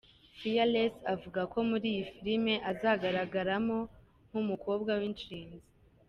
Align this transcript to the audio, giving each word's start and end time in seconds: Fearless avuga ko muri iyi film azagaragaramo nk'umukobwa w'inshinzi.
Fearless 0.39 0.93
avuga 1.13 1.41
ko 1.51 1.57
muri 1.69 1.85
iyi 1.93 2.03
film 2.13 2.45
azagaragaramo 2.71 3.77
nk'umukobwa 4.29 4.91
w'inshinzi. 4.99 5.67